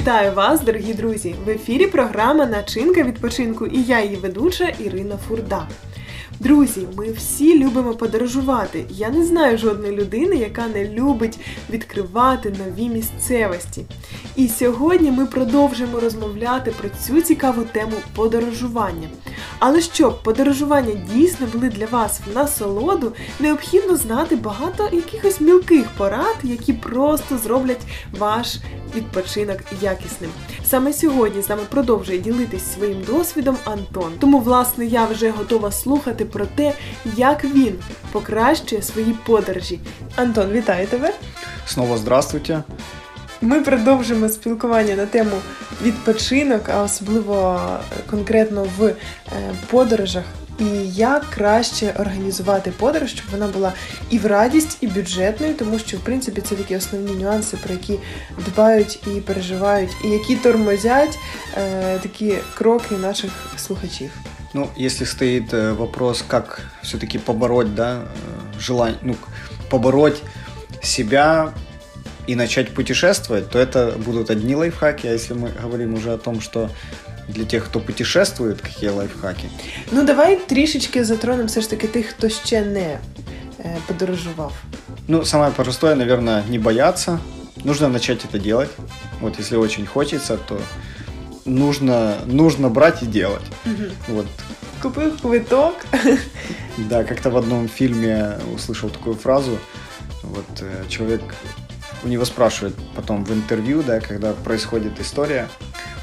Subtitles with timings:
[0.00, 1.34] Вітаю вас, дорогі друзі!
[1.46, 5.68] В ефірі програма Начинка відпочинку і я її ведуча Ірина Фурда.
[6.38, 8.84] Друзі, ми всі любимо подорожувати.
[8.90, 11.38] Я не знаю жодної людини, яка не любить
[11.70, 13.84] відкривати нові місцевості.
[14.36, 19.08] І сьогодні ми продовжимо розмовляти про цю цікаву тему подорожування.
[19.58, 26.36] Але щоб подорожування дійсно були для вас в насолоду, необхідно знати багато якихось мілких порад,
[26.42, 27.80] які просто зроблять
[28.18, 28.56] ваш
[28.96, 30.30] відпочинок якісним.
[30.64, 34.12] Саме сьогодні з нами продовжує ділитись своїм досвідом Антон.
[34.18, 36.72] Тому, власне, я вже готова слухати про те,
[37.16, 37.74] як він
[38.12, 39.80] покращує свої подорожі.
[40.16, 41.12] Антон, вітаю тебе!
[41.66, 42.62] Снова здравствуйте.
[43.42, 45.36] Ми продовжимо спілкування на тему
[45.82, 48.94] відпочинок, а особливо е, конкретно в е,
[49.70, 50.24] подорожах.
[50.58, 53.72] І як краще організувати подорож, щоб вона була
[54.10, 57.98] і в радість, і бюджетною, тому що в принципі це такі основні нюанси, про які
[58.46, 61.18] дбають і переживають, і які тормозять
[61.56, 64.10] е, такі кроки наших слухачів.
[64.54, 68.02] Ну, если стоит э, вопрос, как все-таки побороть, да,
[68.58, 69.14] желание, ну,
[69.68, 70.22] побороть
[70.82, 71.52] себя
[72.26, 76.40] и начать путешествовать, то это будут одни лайфхаки, а если мы говорим уже о том,
[76.40, 76.70] что
[77.28, 79.48] для тех, хто путешествует, какие лайфхаки?
[79.92, 82.98] Ну давай трішечки затронемо все ж таки тих, хто ще не
[83.60, 84.52] е, подорожував.
[85.08, 87.18] Ну, самое простое, наверное, не бояться.
[87.64, 88.70] Нужно начать это делать.
[89.20, 90.60] Вот если очень хочется, то
[91.44, 93.42] нужно, нужно брать и делать.
[94.08, 94.26] Вот.
[94.82, 95.74] Купив квиток.
[96.78, 99.58] Да, как-то в одном фильме услышал такую фразу.
[100.22, 101.20] Вот э, человек
[102.02, 105.48] у него спрашивают потом в интервью, да, когда происходит история,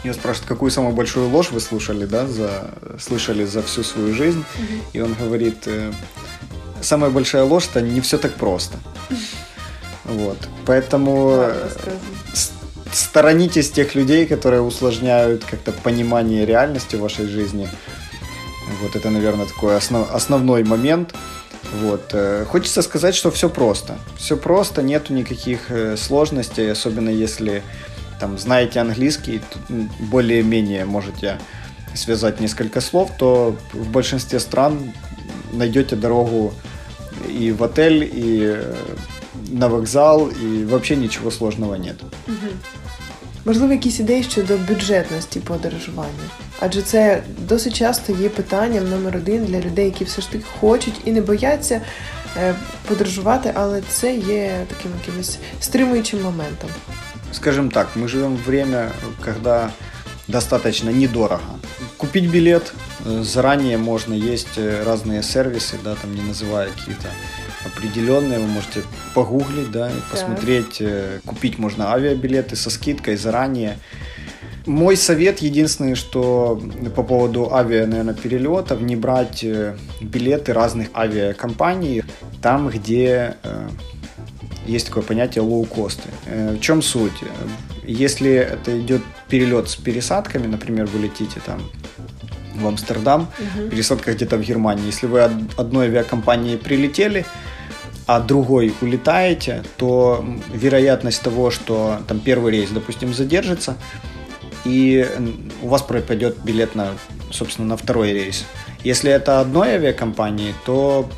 [0.04, 4.14] у него спрашивают, какую самую большую ложь вы слушали, да, за, слышали за всю свою
[4.14, 4.44] жизнь,
[4.94, 5.92] и он говорит, э,
[6.82, 8.78] самая большая ложь это не все так просто.
[10.06, 11.70] Вот, поэтому э,
[12.94, 17.68] сторонитесь тех людей, которые усложняют как-то понимание реальности в вашей жизни.
[18.82, 21.14] Вот это, наверное, такой основ- основной момент.
[21.74, 22.12] Вот.
[22.14, 23.98] э, Хочется сказать, что все просто.
[24.18, 27.62] Все просто, нету никаких э, сложностей, особенно если
[28.20, 29.42] там знаете английский,
[30.00, 31.40] более-менее можете
[31.94, 34.94] связать несколько слов, то в большинстве стран
[35.52, 36.54] найдете дорогу
[37.28, 38.74] и в отель, и э,
[39.50, 41.98] на вокзал, и вообще ничего сложного нет.
[43.47, 46.31] Можливо, якісь ідеї щодо бюджетності подорожування.
[46.61, 50.95] Адже це досить часто є питанням номер один для людей, які все ж таки хочуть
[51.05, 51.81] і не бояться
[52.37, 52.55] е,
[52.89, 56.71] подорожувати, але це є таким якимось стримуючим моментом.
[57.33, 58.91] Скажем так, мы живем в время,
[59.25, 59.71] когда
[60.29, 61.59] достаточно недорого.
[61.97, 62.73] Купить билет
[63.05, 67.09] э, заранее можно, есть э, разные сервисы, да, там не называя какие-то
[67.68, 68.84] Определенные, вы можете
[69.14, 73.78] погуглить, да, и посмотреть, э, купить можно авиабилеты со скидкой заранее.
[74.66, 76.62] Мой совет единственный, что
[76.96, 82.04] по поводу авиа, наверное, перелетов, не брать э, билеты разных авиакомпаний
[82.42, 83.70] там, где э,
[84.66, 86.10] есть такое понятие лоу-косты.
[86.26, 87.14] В чем суть?
[87.86, 91.62] Если это идет перелет с пересадками, например, вы летите там
[92.58, 93.28] в Амстердам,
[93.72, 94.86] пересадка где-то в Германии.
[94.86, 97.26] Если вы одной авиакомпании прилетели,
[98.06, 103.76] а другой улетаете, то вероятность того, что там первый рейс, допустим, задержится,
[104.64, 105.08] и
[105.62, 106.94] у вас пропадет билет на,
[107.32, 108.46] собственно, на второй рейс.
[108.84, 111.10] Если это одной авиакомпании, то,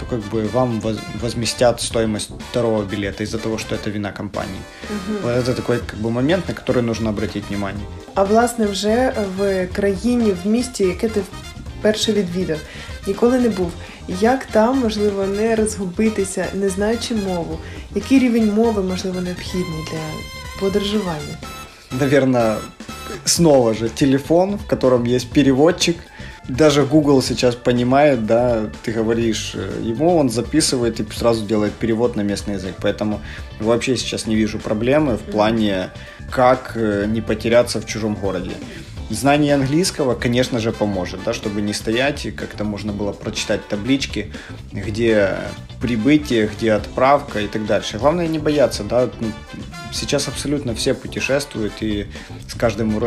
[0.00, 4.60] то как бы вам воз- возместят стоимость второго билета из-за того, что это вина компании.
[5.22, 7.86] Вот это такой как бы момент, на который нужно обратить внимание.
[8.14, 11.20] А власне, вже в країні, в місті, яке ти
[11.78, 12.58] вперше відвідав,
[13.06, 13.72] ніколи не був.
[14.20, 17.58] Як там можливо не розгубитися, не знаючи мову?
[17.94, 19.98] Який рівень мови можливо необхідний для
[20.60, 21.36] подорожування?
[22.00, 22.56] наверное,
[23.24, 25.96] снова же телефон, в котором есть переводчик.
[26.49, 32.15] Даже Google сейчас понимает, да, ты говоришь э, ему, он записывает и сразу делает перевод
[32.15, 32.73] на местный язык.
[32.81, 33.21] Поэтому
[33.59, 35.91] вообще сейчас не вижу проблемы в плане,
[36.31, 38.53] как э, не потеряться в чужом городе.
[39.11, 44.31] Знание английского, конечно же, поможет, да, чтобы не стоять, и как-то можно было прочитать таблички,
[44.71, 45.35] где
[45.79, 47.99] прибытие, где отправка и так дальше.
[47.99, 49.27] Главное не бояться, да, ну,
[49.91, 52.07] сейчас абсолютно все путешествуют, и
[52.47, 52.97] с каждым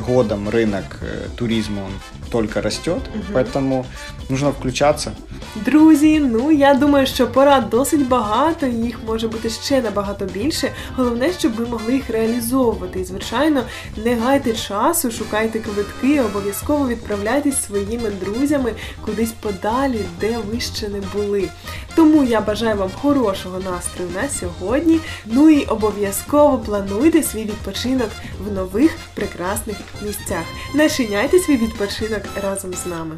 [0.00, 1.92] годом рынок э, туризма он
[2.30, 3.24] только растет, Мгм.
[3.34, 3.86] поэтому
[4.28, 5.14] нужно включаться.
[5.54, 10.72] Друзі, ну я думаю, що порад досить багато, їх може бути ще набагато більше.
[10.96, 13.00] Головне, щоб ви могли їх реалізовувати.
[13.00, 13.62] І, звичайно,
[14.04, 18.72] не гайте часу, шукайте квитки, обов'язково відправляйтесь своїми друзями
[19.04, 21.48] кудись подалі, де ви ще не були.
[21.94, 25.00] Тому я бажаю вам хорошого настрою на сьогодні.
[25.26, 28.10] Ну і обов'язково плануйте свій відпочинок
[28.44, 30.44] в нових прекрасних місцях.
[30.74, 33.14] Начиняйте свій відпочинок разом з нами.